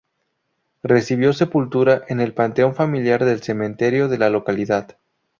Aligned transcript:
Recibió 0.81 1.31
sepultura 1.31 2.05
en 2.07 2.21
el 2.21 2.33
panteón 2.33 2.73
familiar 2.73 3.23
del 3.23 3.43
cementerio 3.43 4.07
de 4.07 4.17
la 4.17 4.31
localidad. 4.31 4.97